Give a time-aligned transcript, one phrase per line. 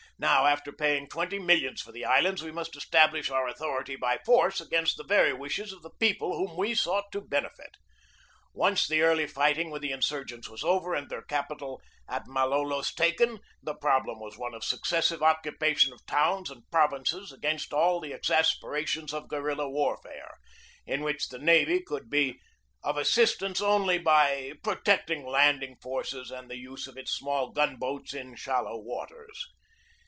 [0.19, 4.19] Now, after paying twenty millions for the islands, we must establish our au thority by
[4.23, 7.75] force against the very wishes of the people whom we sought to benefit.
[8.53, 11.81] Once the early fighting 286 GEORGE DEWEY with the insurgents was over and their capital
[12.07, 17.73] at Malolos taken, the problem was one of successive occupation of towns and provinces against
[17.73, 20.35] all the exasperations of guerilla warfare,
[20.85, 22.39] in which the navy could be
[22.83, 28.13] of assistance only by protecting landing forces and the use of its small gun boats
[28.13, 29.47] in shallow waters.